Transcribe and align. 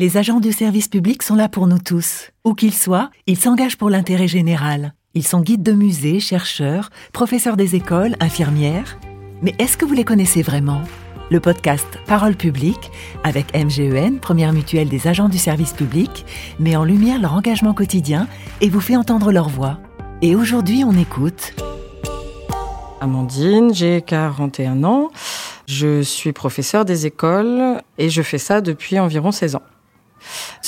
Les 0.00 0.16
agents 0.16 0.40
du 0.40 0.50
service 0.50 0.88
public 0.88 1.22
sont 1.22 1.34
là 1.34 1.50
pour 1.50 1.66
nous 1.66 1.78
tous. 1.78 2.30
Où 2.46 2.54
qu'ils 2.54 2.72
soient, 2.72 3.10
ils 3.26 3.36
s'engagent 3.36 3.76
pour 3.76 3.90
l'intérêt 3.90 4.28
général. 4.28 4.94
Ils 5.12 5.26
sont 5.26 5.42
guides 5.42 5.62
de 5.62 5.72
musées, 5.72 6.20
chercheurs, 6.20 6.88
professeurs 7.12 7.58
des 7.58 7.76
écoles, 7.76 8.16
infirmières. 8.18 8.98
Mais 9.42 9.54
est-ce 9.58 9.76
que 9.76 9.84
vous 9.84 9.92
les 9.92 10.04
connaissez 10.04 10.40
vraiment? 10.40 10.80
Le 11.30 11.38
podcast 11.38 11.86
Parole 12.06 12.34
publique, 12.34 12.90
avec 13.24 13.54
MGEN, 13.54 14.20
première 14.20 14.54
mutuelle 14.54 14.88
des 14.88 15.06
agents 15.06 15.28
du 15.28 15.36
service 15.36 15.74
public, 15.74 16.24
met 16.58 16.76
en 16.76 16.84
lumière 16.84 17.20
leur 17.20 17.34
engagement 17.34 17.74
quotidien 17.74 18.26
et 18.62 18.70
vous 18.70 18.80
fait 18.80 18.96
entendre 18.96 19.32
leur 19.32 19.50
voix. 19.50 19.80
Et 20.22 20.34
aujourd'hui, 20.34 20.82
on 20.82 20.92
écoute. 20.92 21.52
Amandine, 23.02 23.74
j'ai 23.74 24.00
41 24.00 24.82
ans. 24.82 25.10
Je 25.66 26.00
suis 26.00 26.32
professeur 26.32 26.86
des 26.86 27.04
écoles 27.04 27.82
et 27.98 28.08
je 28.08 28.22
fais 28.22 28.38
ça 28.38 28.62
depuis 28.62 28.98
environ 28.98 29.30
16 29.30 29.56
ans. 29.56 29.62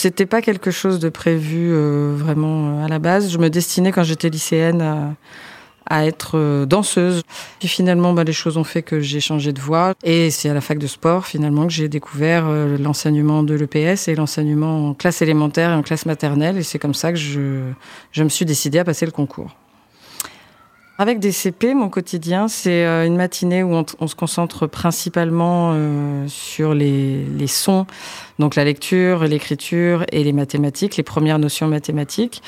C'était 0.03 0.27
pas 0.27 0.43
quelque 0.43 0.73
chose 0.73 0.99
de 0.99 1.09
prévu 1.09 1.69
euh, 1.71 2.13
vraiment 2.17 2.81
euh, 2.81 2.85
à 2.85 2.89
la 2.89 2.99
base. 2.99 3.31
Je 3.31 3.39
me 3.39 3.49
destinais 3.49 3.93
quand 3.93 4.03
j'étais 4.03 4.31
lycéenne 4.31 5.15
à, 5.87 6.07
être 6.07 6.33
euh, 6.37 6.67
danseuse. 6.67 7.23
Puis 7.61 7.69
finalement, 7.69 8.13
bah, 8.13 8.25
les 8.25 8.33
choses 8.33 8.57
ont 8.57 8.65
fait 8.65 8.83
que 8.83 8.99
j'ai 8.99 9.21
changé 9.21 9.53
de 9.53 9.61
voie. 9.61 9.95
Et 10.03 10.33
c'est 10.33 10.49
à 10.49 10.55
la 10.55 10.61
fac 10.61 10.79
de 10.79 10.89
sport, 10.89 11.25
finalement, 11.25 11.69
que 11.69 11.73
j'ai 11.73 11.89
découvert 11.89 12.49
l'enseignement 12.81 13.45
de 13.45 13.55
l'EPS 13.55 14.09
et 14.09 14.17
l'enseignement 14.17 14.89
en 14.89 14.95
classe 14.95 15.23
élémentaire 15.23 15.71
et 15.71 15.75
en 15.75 15.83
classe 15.83 16.05
maternelle. 16.05 16.59
Et 16.59 16.65
c'est 16.65 16.81
comme 16.81 16.95
ça 16.95 17.13
que 17.13 17.19
je, 17.19 17.71
je 18.11 18.25
me 18.25 18.29
suis 18.29 18.45
décidée 18.45 18.81
à 18.81 18.85
passer 18.85 19.07
le 19.07 19.13
concours. 19.13 19.55
Avec 20.99 21.19
des 21.19 21.33
CP, 21.33 21.75
mon 21.75 21.89
quotidien, 21.89 22.49
c'est 22.49 22.85
euh, 22.85 23.07
une 23.07 23.17
matinée 23.17 23.63
où 23.63 23.73
on, 23.75 24.07
se 24.07 24.15
concentre 24.15 24.67
principalement 24.67 25.73
euh, 25.75 26.27
sur 26.29 26.75
les, 26.75 27.47
sons, 27.47 27.87
donc 28.39 28.57
la 28.57 28.65
lecture, 28.65 29.25
l'écriture 29.25 30.05
et 30.13 30.23
les 30.23 30.33
mathématiques, 30.33 30.97
les 30.97 31.03
premières 31.03 31.39
notions 31.39 31.67
mathématiques. 31.67 32.43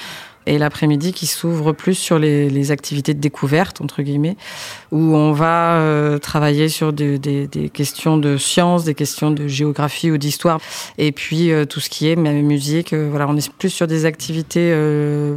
Et 0.46 0.58
l'après-midi 0.58 1.12
qui 1.12 1.26
s'ouvre 1.26 1.72
plus 1.72 1.94
sur 1.94 2.18
les, 2.18 2.70
activités 2.70 3.14
de 3.14 3.20
découverte, 3.20 3.80
entre 3.80 4.02
guillemets, 4.02 4.36
où 4.90 5.14
on 5.14 5.32
va 5.32 5.74
euh, 5.74 6.18
travailler 6.18 6.68
sur 6.68 6.92
des, 6.92 7.48
questions 7.72 8.16
de 8.16 8.36
sciences, 8.36 8.84
des 8.84 8.94
questions 8.94 9.30
de 9.30 9.46
géographie 9.46 10.10
ou 10.10 10.18
d'histoire. 10.18 10.60
Et 10.98 11.12
puis 11.12 11.50
tout 11.68 11.80
ce 11.80 11.88
qui 11.88 12.08
est 12.08 12.16
même 12.16 12.42
musique, 12.42 12.94
voilà, 12.94 13.26
on 13.28 13.36
est 13.36 13.52
plus 13.52 13.70
sur 13.70 13.86
des 13.86 14.04
activités 14.04 14.74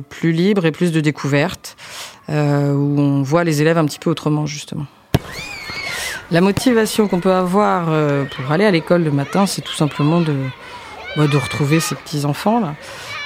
plus 0.09 0.31
libres 0.31 0.65
et 0.65 0.71
plus 0.71 0.91
de 0.91 0.99
découverte. 1.01 1.75
Euh, 2.29 2.73
où 2.73 2.99
on 2.99 3.21
voit 3.23 3.45
les 3.45 3.61
élèves 3.61 3.77
un 3.77 3.85
petit 3.85 3.99
peu 3.99 4.09
autrement, 4.09 4.45
justement. 4.45 4.85
La 6.29 6.41
motivation 6.41 7.07
qu'on 7.07 7.21
peut 7.21 7.31
avoir 7.31 7.87
euh, 7.89 8.25
pour 8.25 8.51
aller 8.51 8.65
à 8.65 8.71
l'école 8.71 9.03
le 9.03 9.11
matin, 9.11 9.45
c'est 9.45 9.61
tout 9.61 9.73
simplement 9.73 10.19
de, 10.19 10.35
bah, 11.15 11.27
de 11.27 11.37
retrouver 11.37 11.79
ces 11.79 11.95
petits-enfants, 11.95 12.59
là, 12.59 12.75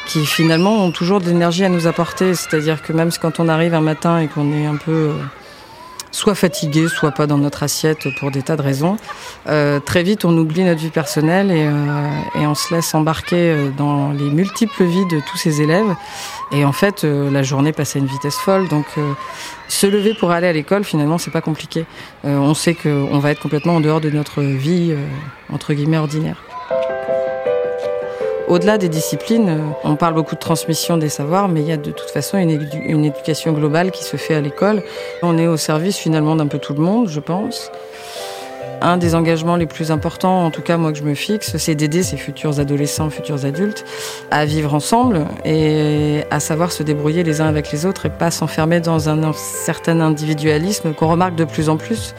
qui 0.06 0.26
finalement 0.26 0.84
ont 0.84 0.92
toujours 0.92 1.20
de 1.20 1.26
l'énergie 1.26 1.64
à 1.64 1.70
nous 1.70 1.88
apporter. 1.88 2.36
C'est-à-dire 2.36 2.82
que 2.82 2.94
même 2.94 3.12
quand 3.22 3.40
on 3.40 3.48
arrive 3.48 3.74
un 3.74 3.82
matin 3.82 4.20
et 4.20 4.28
qu'on 4.28 4.52
est 4.54 4.66
un 4.66 4.76
peu 4.78 4.92
euh, 4.92 5.14
soit 6.12 6.36
fatigué, 6.36 6.88
soit 6.88 7.12
pas 7.12 7.26
dans 7.26 7.38
notre 7.38 7.64
assiette 7.64 8.08
pour 8.20 8.32
des 8.32 8.42
tas 8.42 8.58
de 8.58 8.62
raisons. 8.62 8.98
Euh, 9.48 9.80
très 9.80 10.04
vite, 10.04 10.26
on 10.26 10.38
oublie 10.38 10.64
notre 10.64 10.82
vie 10.82 10.90
personnelle 10.90 11.52
et, 11.52 11.66
euh, 11.66 12.42
et, 12.42 12.46
on 12.46 12.56
se 12.56 12.74
laisse 12.74 12.94
embarquer 12.94 13.52
euh, 13.52 13.70
dans 13.70 14.12
les 14.12 14.30
multiples 14.30 14.84
vies 14.84 15.06
de 15.08 15.22
tous 15.30 15.38
ces 15.38 15.62
élèves. 15.62 15.96
Et 16.52 16.66
en 16.66 16.74
fait, 16.74 17.04
euh, 17.04 17.32
la 17.32 17.44
journée 17.44 17.72
passe 17.72 17.96
à 17.96 18.00
une 18.00 18.08
vitesse 18.08 18.36
folle. 18.36 18.68
Donc, 18.68 18.86
se 19.68 19.88
lever 19.88 20.14
pour 20.14 20.32
aller 20.32 20.48
à 20.48 20.54
l'école, 20.54 20.84
finalement, 20.84 21.18
c'est 21.18 21.32
pas 21.32 21.42
compliqué. 21.42 21.86
on 22.24 22.54
sait 22.54 22.76
qu'on 22.76 23.20
va 23.20 23.32
être 23.32 23.42
complètement 23.42 23.76
en 23.76 23.80
dehors 23.80 24.02
de 24.02 24.10
notre 24.10 24.42
vie 24.42 24.94
entre 25.50 25.74
guillemets 25.74 25.98
ordinaire. 25.98 26.51
Au-delà 28.52 28.78
des 28.78 28.90
disciplines, 28.90 29.48
euh, 29.48 29.60
on 29.86 29.96
parle 29.96 30.14
beaucoup 30.14 30.36
de 30.36 30.40
transmission 30.42 30.98
des 30.98 31.08
savoirs, 31.08 31.48
mais 31.48 31.62
il 31.62 31.68
y 31.68 31.72
a 31.72 31.78
de 31.78 31.92
toute 31.92 32.10
façon 32.10 32.38
une, 32.38 33.06
éducation 33.06 33.54
globale 33.54 33.92
qui 33.92 34.04
se 34.04 34.18
fait 34.18 34.36
à 34.36 34.42
l'école. 34.42 34.84
On 35.24 35.38
est 35.38 35.48
au 35.48 35.56
service 35.56 35.96
finalement 35.96 36.36
d'un 36.36 36.48
peu 36.48 36.60
tout 36.60 36.74
le 36.74 36.82
monde, 36.82 37.08
je 37.08 37.22
pense. 37.22 37.72
Un 38.82 38.98
des 38.98 39.16
engagements 39.16 39.56
les 39.56 39.68
plus 39.68 39.90
importants, 39.90 40.44
en 40.44 40.52
tout 40.52 40.62
cas 40.62 40.76
moi 40.76 40.92
que 40.92 40.98
je 40.98 41.04
me 41.04 41.14
fixe, 41.14 41.56
c'est 41.56 41.76
d'aider 41.76 42.04
ces 42.04 42.18
futurs 42.18 42.60
adolescents, 42.60 43.10
futurs 43.10 43.46
adultes 43.46 43.86
à 44.32 44.44
vivre 44.44 44.74
ensemble 44.74 45.28
et 45.46 46.26
à 46.30 46.42
savoir 46.42 46.74
se 46.74 46.84
débrouiller 46.84 47.24
les 47.24 47.40
uns 47.40 47.48
avec 47.48 47.72
les 47.72 47.86
autres 47.86 48.08
et 48.08 48.10
pas 48.10 48.32
s'enfermer 48.32 48.82
dans 48.82 49.08
un 49.08 49.32
certain 49.32 50.02
individualisme 50.02 50.94
qu'on 50.94 51.08
remarque 51.08 51.36
de 51.36 51.46
plus 51.46 51.70
en 51.70 51.78
plus. 51.78 52.14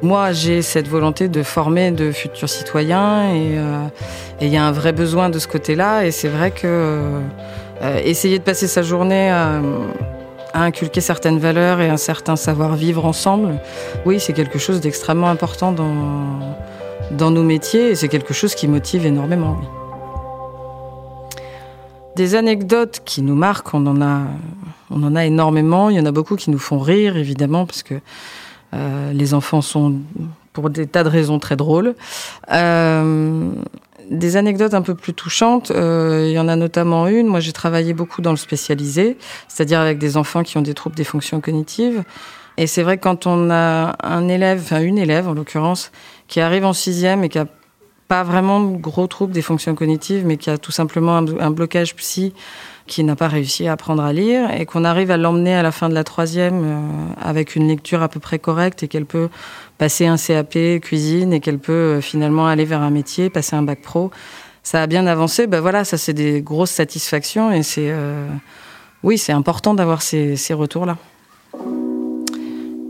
Moi, 0.00 0.30
j'ai 0.30 0.62
cette 0.62 0.86
volonté 0.86 1.26
de 1.26 1.42
former 1.42 1.90
de 1.90 2.12
futurs 2.12 2.48
citoyens 2.48 3.30
euh, 3.32 3.88
et 4.40 4.46
il 4.46 4.52
y 4.52 4.56
a 4.56 4.64
un 4.64 4.70
vrai 4.70 4.92
besoin 4.92 5.28
de 5.28 5.40
ce 5.40 5.48
côté-là. 5.48 6.06
Et 6.06 6.12
c'est 6.12 6.28
vrai 6.28 6.52
que 6.52 6.66
euh, 6.66 7.20
essayer 8.04 8.38
de 8.38 8.44
passer 8.44 8.68
sa 8.68 8.82
journée 8.82 9.28
à, 9.30 9.60
inculquer 10.54 11.00
certaines 11.00 11.38
valeurs 11.38 11.80
et 11.80 11.88
un 11.88 11.96
certain 11.96 12.36
savoir-vivre 12.36 13.04
ensemble, 13.04 13.60
oui, 14.06 14.18
c'est 14.18 14.32
quelque 14.32 14.58
chose 14.58 14.80
d'extrêmement 14.80 15.28
important 15.28 15.72
dans, 15.72 16.56
dans 17.12 17.30
nos 17.30 17.44
métiers 17.44 17.90
et 17.90 17.94
c'est 17.94 18.08
quelque 18.08 18.34
chose 18.34 18.54
qui 18.54 18.66
motive 18.66 19.04
énormément. 19.04 19.56
Des 22.16 22.34
anecdotes 22.34 23.02
qui 23.04 23.22
nous 23.22 23.36
marquent, 23.36 23.74
on 23.74 23.86
en 23.86 24.00
a, 24.00 24.22
on 24.90 25.02
en 25.02 25.14
a 25.14 25.26
énormément. 25.26 25.90
Il 25.90 25.96
y 25.96 26.00
en 26.00 26.06
a 26.06 26.12
beaucoup 26.12 26.34
qui 26.34 26.50
nous 26.50 26.58
font 26.58 26.78
rire, 26.78 27.16
évidemment, 27.16 27.66
parce 27.66 27.82
que 27.82 27.94
euh, 28.74 29.12
les 29.12 29.34
enfants 29.34 29.62
sont 29.62 29.96
pour 30.52 30.70
des 30.70 30.86
tas 30.86 31.04
de 31.04 31.08
raisons 31.08 31.38
très 31.38 31.56
drôles. 31.56 31.94
Euh, 32.52 33.50
des 34.10 34.36
anecdotes 34.36 34.74
un 34.74 34.82
peu 34.82 34.94
plus 34.94 35.12
touchantes, 35.12 35.70
euh, 35.70 36.26
il 36.26 36.32
y 36.32 36.38
en 36.38 36.48
a 36.48 36.56
notamment 36.56 37.06
une. 37.06 37.26
Moi, 37.26 37.40
j'ai 37.40 37.52
travaillé 37.52 37.92
beaucoup 37.92 38.22
dans 38.22 38.30
le 38.30 38.36
spécialisé, 38.36 39.18
c'est-à-dire 39.48 39.80
avec 39.80 39.98
des 39.98 40.16
enfants 40.16 40.42
qui 40.42 40.56
ont 40.56 40.62
des 40.62 40.74
troubles 40.74 40.96
des 40.96 41.04
fonctions 41.04 41.40
cognitives. 41.40 42.02
Et 42.56 42.66
c'est 42.66 42.82
vrai 42.82 42.96
que 42.96 43.02
quand 43.02 43.26
on 43.26 43.50
a 43.50 43.96
un 44.02 44.28
élève, 44.28 44.60
enfin 44.64 44.80
une 44.80 44.98
élève 44.98 45.28
en 45.28 45.34
l'occurrence, 45.34 45.92
qui 46.26 46.40
arrive 46.40 46.64
en 46.64 46.72
sixième 46.72 47.22
et 47.22 47.28
qui 47.28 47.38
a 47.38 47.46
pas 48.08 48.22
vraiment 48.22 48.60
de 48.60 48.76
gros 48.78 49.06
troubles 49.06 49.32
des 49.32 49.42
fonctions 49.42 49.74
cognitives, 49.74 50.24
mais 50.26 50.38
qui 50.38 50.50
a 50.50 50.58
tout 50.58 50.72
simplement 50.72 51.16
un 51.16 51.50
blocage 51.50 51.94
psy 51.94 52.32
qui 52.88 53.04
n'a 53.04 53.14
pas 53.14 53.28
réussi 53.28 53.68
à 53.68 53.72
apprendre 53.72 54.02
à 54.02 54.12
lire 54.12 54.50
et 54.50 54.66
qu'on 54.66 54.84
arrive 54.84 55.12
à 55.12 55.16
l'emmener 55.16 55.54
à 55.54 55.62
la 55.62 55.70
fin 55.70 55.88
de 55.88 55.94
la 55.94 56.02
troisième 56.02 56.62
euh, 56.64 56.80
avec 57.20 57.54
une 57.54 57.68
lecture 57.68 58.02
à 58.02 58.08
peu 58.08 58.18
près 58.18 58.40
correcte 58.40 58.82
et 58.82 58.88
qu'elle 58.88 59.06
peut 59.06 59.28
passer 59.76 60.06
un 60.06 60.16
CAP 60.16 60.80
cuisine 60.80 61.32
et 61.32 61.40
qu'elle 61.40 61.58
peut 61.58 61.72
euh, 61.72 62.00
finalement 62.00 62.48
aller 62.48 62.64
vers 62.64 62.82
un 62.82 62.90
métier, 62.90 63.30
passer 63.30 63.54
un 63.54 63.62
bac 63.62 63.80
pro. 63.82 64.10
Ça 64.64 64.82
a 64.82 64.86
bien 64.86 65.06
avancé, 65.06 65.46
ben 65.46 65.60
voilà, 65.60 65.84
ça 65.84 65.96
c'est 65.96 66.12
des 66.12 66.42
grosses 66.42 66.72
satisfactions 66.72 67.52
et 67.52 67.62
c'est 67.62 67.90
euh, 67.90 68.26
oui, 69.04 69.16
c'est 69.16 69.32
important 69.32 69.74
d'avoir 69.74 70.02
ces, 70.02 70.36
ces 70.36 70.54
retours-là. 70.54 70.96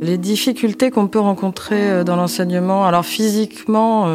Les 0.00 0.16
difficultés 0.16 0.90
qu'on 0.90 1.08
peut 1.08 1.18
rencontrer 1.18 2.04
dans 2.04 2.14
l'enseignement, 2.14 2.86
alors 2.86 3.04
physiquement, 3.04 4.06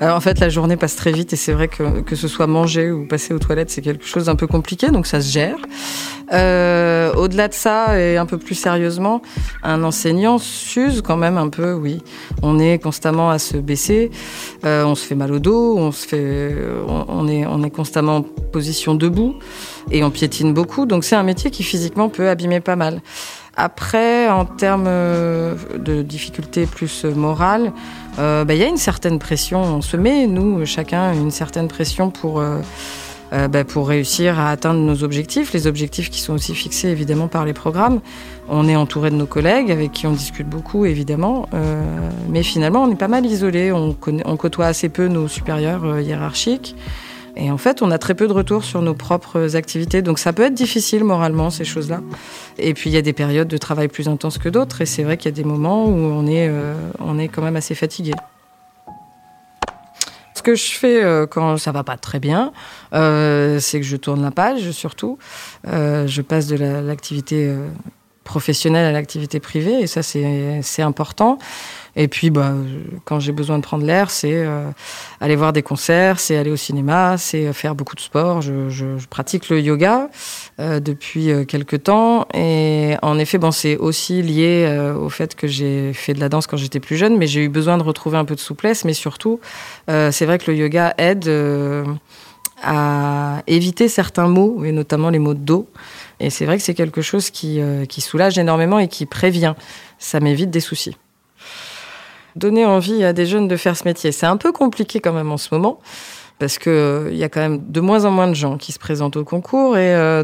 alors 0.00 0.16
en 0.16 0.20
fait, 0.20 0.40
la 0.40 0.48
journée 0.48 0.76
passe 0.76 0.94
très 0.96 1.12
vite 1.12 1.32
et 1.32 1.36
c'est 1.36 1.52
vrai 1.52 1.68
que 1.68 2.00
que 2.00 2.16
ce 2.16 2.28
soit 2.28 2.46
manger 2.46 2.90
ou 2.90 3.06
passer 3.06 3.32
aux 3.32 3.38
toilettes, 3.38 3.70
c'est 3.70 3.82
quelque 3.82 4.04
chose 4.04 4.26
d'un 4.26 4.36
peu 4.36 4.46
compliqué, 4.46 4.90
donc 4.90 5.06
ça 5.06 5.20
se 5.20 5.30
gère. 5.32 5.56
Euh, 6.32 7.14
Au-delà 7.14 7.48
de 7.48 7.54
ça, 7.54 7.98
et 7.98 8.16
un 8.16 8.26
peu 8.26 8.36
plus 8.36 8.56
sérieusement, 8.56 9.22
un 9.62 9.82
enseignant 9.84 10.38
s'use 10.38 11.00
quand 11.00 11.16
même 11.16 11.38
un 11.38 11.48
peu, 11.48 11.72
oui. 11.72 12.02
On 12.42 12.58
est 12.58 12.78
constamment 12.78 13.30
à 13.30 13.38
se 13.38 13.56
baisser, 13.56 14.10
euh, 14.64 14.84
on 14.84 14.94
se 14.94 15.06
fait 15.06 15.14
mal 15.14 15.32
au 15.32 15.38
dos, 15.38 15.76
on 15.78 15.92
se 15.92 16.06
fait, 16.06 16.54
on, 16.88 17.28
est, 17.28 17.46
on 17.46 17.62
est 17.62 17.70
constamment 17.70 18.16
en 18.16 18.22
position 18.22 18.94
debout 18.94 19.36
et 19.90 20.04
on 20.04 20.10
piétine 20.10 20.52
beaucoup, 20.52 20.84
donc 20.84 21.04
c'est 21.04 21.16
un 21.16 21.22
métier 21.22 21.50
qui 21.50 21.62
physiquement 21.62 22.08
peut 22.08 22.28
abîmer 22.28 22.60
pas 22.60 22.76
mal. 22.76 23.00
Après, 23.56 24.28
en 24.28 24.44
termes 24.44 24.84
euh, 24.86 25.54
de 25.78 26.02
difficultés 26.02 26.66
plus 26.66 27.06
morales, 27.06 27.72
euh, 28.18 28.44
bah, 28.44 28.52
il 28.54 28.60
y 28.60 28.62
a 28.62 28.68
une 28.68 28.76
certaine 28.76 29.18
pression. 29.18 29.62
On 29.62 29.80
se 29.80 29.96
met, 29.96 30.26
nous, 30.26 30.66
chacun, 30.66 31.14
une 31.14 31.30
certaine 31.30 31.66
pression 31.66 32.10
pour, 32.10 32.38
euh, 32.40 32.60
bah, 33.48 33.64
pour 33.64 33.88
réussir 33.88 34.38
à 34.38 34.50
atteindre 34.50 34.80
nos 34.80 35.02
objectifs, 35.02 35.54
les 35.54 35.66
objectifs 35.66 36.10
qui 36.10 36.20
sont 36.20 36.34
aussi 36.34 36.54
fixés 36.54 36.88
évidemment 36.88 37.28
par 37.28 37.46
les 37.46 37.54
programmes. 37.54 38.00
On 38.50 38.68
est 38.68 38.76
entouré 38.76 39.08
de 39.08 39.16
nos 39.16 39.26
collègues 39.26 39.70
avec 39.70 39.90
qui 39.90 40.06
on 40.06 40.12
discute 40.12 40.48
beaucoup, 40.48 40.84
évidemment, 40.84 41.48
mais 42.28 42.42
finalement, 42.42 42.84
on 42.84 42.90
est 42.92 42.96
pas 42.96 43.08
mal 43.08 43.26
isolé. 43.26 43.72
On, 43.72 43.96
on 44.24 44.36
côtoie 44.36 44.66
assez 44.66 44.88
peu 44.88 45.08
nos 45.08 45.26
supérieurs 45.26 45.98
hiérarchiques. 45.98 46.76
Et 47.36 47.50
en 47.50 47.58
fait, 47.58 47.82
on 47.82 47.90
a 47.90 47.98
très 47.98 48.14
peu 48.14 48.26
de 48.26 48.32
retours 48.32 48.64
sur 48.64 48.80
nos 48.80 48.94
propres 48.94 49.56
activités. 49.56 50.00
Donc 50.00 50.18
ça 50.18 50.32
peut 50.32 50.44
être 50.44 50.54
difficile 50.54 51.04
moralement, 51.04 51.50
ces 51.50 51.64
choses-là. 51.64 52.00
Et 52.58 52.72
puis 52.72 52.88
il 52.88 52.94
y 52.94 52.96
a 52.96 53.02
des 53.02 53.12
périodes 53.12 53.48
de 53.48 53.58
travail 53.58 53.88
plus 53.88 54.08
intenses 54.08 54.38
que 54.38 54.48
d'autres. 54.48 54.80
Et 54.80 54.86
c'est 54.86 55.02
vrai 55.02 55.18
qu'il 55.18 55.26
y 55.30 55.34
a 55.34 55.36
des 55.36 55.44
moments 55.44 55.84
où 55.84 55.94
on 55.94 56.26
est, 56.26 56.48
euh, 56.48 56.74
on 56.98 57.18
est 57.18 57.28
quand 57.28 57.42
même 57.42 57.56
assez 57.56 57.74
fatigué. 57.74 58.12
Ce 60.34 60.42
que 60.42 60.54
je 60.54 60.72
fais 60.72 61.02
euh, 61.02 61.26
quand 61.26 61.58
ça 61.58 61.72
va 61.72 61.84
pas 61.84 61.96
très 61.96 62.20
bien, 62.20 62.52
euh, 62.94 63.58
c'est 63.60 63.80
que 63.80 63.86
je 63.86 63.96
tourne 63.96 64.22
la 64.22 64.30
page 64.30 64.70
surtout. 64.70 65.18
je 65.64 66.20
passe 66.22 66.46
de 66.46 66.56
l'activité 66.56 67.54
professionnelle 68.26 68.84
à 68.84 68.92
l'activité 68.92 69.40
privée, 69.40 69.80
et 69.80 69.86
ça 69.86 70.02
c'est 70.02 70.82
important. 70.82 71.38
Et 71.98 72.08
puis, 72.08 72.28
bah, 72.28 72.52
quand 73.06 73.20
j'ai 73.20 73.32
besoin 73.32 73.56
de 73.56 73.62
prendre 73.62 73.84
l'air, 73.86 74.10
c'est 74.10 74.34
euh, 74.34 74.68
aller 75.18 75.34
voir 75.34 75.54
des 75.54 75.62
concerts, 75.62 76.20
c'est 76.20 76.36
aller 76.36 76.50
au 76.50 76.56
cinéma, 76.56 77.16
c'est 77.16 77.50
faire 77.54 77.74
beaucoup 77.74 77.96
de 77.96 78.02
sport. 78.02 78.42
Je, 78.42 78.68
je, 78.68 78.98
je 78.98 79.06
pratique 79.08 79.48
le 79.48 79.60
yoga 79.60 80.10
euh, 80.60 80.78
depuis 80.78 81.30
euh, 81.30 81.46
quelques 81.46 81.84
temps. 81.84 82.28
Et 82.34 82.96
en 83.00 83.18
effet, 83.18 83.38
bon, 83.38 83.50
c'est 83.50 83.78
aussi 83.78 84.20
lié 84.20 84.66
euh, 84.68 84.94
au 84.94 85.08
fait 85.08 85.34
que 85.34 85.46
j'ai 85.46 85.94
fait 85.94 86.12
de 86.12 86.20
la 86.20 86.28
danse 86.28 86.46
quand 86.46 86.58
j'étais 86.58 86.80
plus 86.80 86.96
jeune, 86.96 87.16
mais 87.16 87.26
j'ai 87.26 87.42
eu 87.44 87.48
besoin 87.48 87.78
de 87.78 87.82
retrouver 87.82 88.18
un 88.18 88.26
peu 88.26 88.34
de 88.34 88.40
souplesse. 88.40 88.84
Mais 88.84 88.92
surtout, 88.92 89.40
c'est 89.88 90.26
vrai 90.26 90.36
que 90.38 90.50
le 90.50 90.56
yoga 90.58 90.92
aide 90.98 91.30
à 92.62 93.42
éviter 93.46 93.88
certains 93.88 94.28
mots, 94.28 94.64
et 94.64 94.72
notamment 94.72 95.08
les 95.10 95.18
mots 95.18 95.34
de 95.34 95.40
dos. 95.40 95.66
Et 96.20 96.30
c'est 96.30 96.46
vrai 96.46 96.56
que 96.56 96.62
c'est 96.62 96.74
quelque 96.74 97.02
chose 97.02 97.30
qui, 97.30 97.60
qui 97.88 98.00
soulage 98.00 98.38
énormément 98.38 98.78
et 98.78 98.88
qui 98.88 99.06
prévient. 99.06 99.54
Ça 99.98 100.20
m'évite 100.20 100.50
des 100.50 100.60
soucis 100.60 100.96
donner 102.36 102.66
envie 102.66 103.02
à 103.02 103.12
des 103.12 103.26
jeunes 103.26 103.48
de 103.48 103.56
faire 103.56 103.76
ce 103.76 103.84
métier. 103.84 104.12
C'est 104.12 104.26
un 104.26 104.36
peu 104.36 104.52
compliqué 104.52 105.00
quand 105.00 105.12
même 105.12 105.32
en 105.32 105.38
ce 105.38 105.48
moment 105.52 105.80
parce 106.38 106.58
que 106.58 106.70
euh, 106.70 107.08
il 107.10 107.16
y 107.16 107.24
a 107.24 107.28
quand 107.28 107.40
même 107.40 107.60
de 107.66 107.80
moins 107.80 108.04
en 108.04 108.10
moins 108.10 108.28
de 108.28 108.34
gens 108.34 108.58
qui 108.58 108.72
se 108.72 108.78
présentent 108.78 109.16
au 109.16 109.24
concours 109.24 109.78
et 109.78 109.94
euh, 109.94 110.22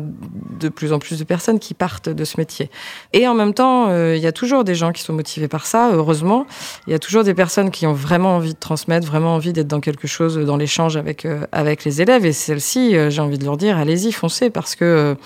de 0.61 0.69
plus 0.69 0.93
en 0.93 0.99
plus 0.99 1.19
de 1.19 1.25
personnes 1.25 1.59
qui 1.59 1.75
partent 1.75 2.09
de 2.09 2.25
ce 2.25 2.39
métier. 2.39 2.71
Et 3.13 3.27
en 3.27 3.35
même 3.35 3.55
temps, 3.55 3.89
euh, 3.89 4.15
il 4.17 4.23
y 4.23 4.27
a 4.27 4.33
toujours 4.33 4.65
des 4.65 4.75
gens 4.75 4.93
qui 4.93 5.03
sont 5.03 5.15
motivés 5.15 5.49
par 5.49 5.65
ça, 5.65 5.91
heureusement. 5.93 6.47
Il 6.87 6.93
y 6.93 6.95
a 6.95 6.99
toujours 6.99 7.25
des 7.25 7.35
personnes 7.35 7.71
qui 7.71 7.87
ont 7.87 7.95
vraiment 7.95 8.37
envie 8.37 8.53
de 8.53 8.59
transmettre, 8.59 9.07
vraiment 9.07 9.35
envie 9.35 9.53
d'être 9.53 9.69
dans 9.69 9.81
quelque 9.81 10.07
chose, 10.07 10.39
dans 10.39 10.57
l'échange 10.57 10.97
avec 10.97 11.27
avec 11.53 11.85
les 11.85 12.03
élèves. 12.03 12.27
Et 12.27 12.33
celles-ci, 12.33 12.95
j'ai 13.09 13.23
envie 13.23 13.39
de 13.39 13.45
leur 13.45 13.57
dire, 13.57 13.79
allez-y, 13.79 14.13
foncez, 14.13 14.51
parce 14.51 14.75
que 14.75 15.17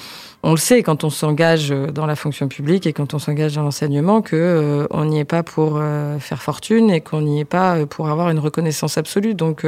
on 0.43 0.53
le 0.53 0.59
sait 0.59 0.83
quand 0.83 1.03
on 1.03 1.11
s'engage 1.11 1.71
dans 1.71 2.07
la 2.07 2.15
fonction 2.15 2.47
publique 2.47 2.87
et 2.87 2.93
quand 2.93 3.15
on 3.15 3.19
s'engage 3.19 3.55
dans 3.55 3.63
l'enseignement 3.63 4.23
que 4.23 4.87
on 4.91 5.05
n'y 5.07 5.19
est 5.19 5.25
pas 5.25 5.43
pour 5.43 5.81
faire 6.21 6.43
fortune 6.43 6.91
et 6.91 7.01
qu'on 7.01 7.23
n'y 7.23 7.41
est 7.41 7.45
pas 7.45 7.87
pour 7.87 8.09
avoir 8.09 8.31
une 8.31 8.39
reconnaissance 8.39 8.99
absolue. 8.99 9.35
Donc 9.35 9.65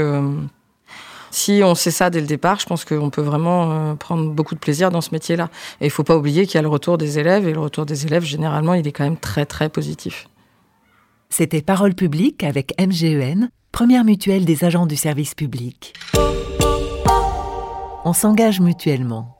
si 1.30 1.60
on 1.64 1.74
sait 1.74 1.90
ça 1.90 2.10
dès 2.10 2.20
le 2.20 2.26
départ, 2.26 2.60
je 2.60 2.66
pense 2.66 2.84
qu'on 2.84 3.10
peut 3.10 3.22
vraiment 3.22 3.70
euh, 3.70 3.94
prendre 3.94 4.30
beaucoup 4.30 4.54
de 4.54 4.60
plaisir 4.60 4.90
dans 4.90 5.00
ce 5.00 5.10
métier-là. 5.12 5.48
Et 5.80 5.84
il 5.84 5.88
ne 5.88 5.92
faut 5.92 6.04
pas 6.04 6.16
oublier 6.16 6.46
qu'il 6.46 6.56
y 6.56 6.58
a 6.58 6.62
le 6.62 6.68
retour 6.68 6.98
des 6.98 7.18
élèves, 7.18 7.46
et 7.46 7.52
le 7.52 7.60
retour 7.60 7.86
des 7.86 8.06
élèves, 8.06 8.24
généralement, 8.24 8.74
il 8.74 8.86
est 8.86 8.92
quand 8.92 9.04
même 9.04 9.18
très, 9.18 9.46
très 9.46 9.68
positif. 9.68 10.28
C'était 11.30 11.62
Parole 11.62 11.94
publique 11.94 12.42
avec 12.42 12.74
MGEN, 12.80 13.50
première 13.72 14.04
mutuelle 14.04 14.44
des 14.44 14.64
agents 14.64 14.86
du 14.86 14.96
service 14.96 15.34
public. 15.34 15.92
On 18.04 18.12
s'engage 18.12 18.60
mutuellement. 18.60 19.37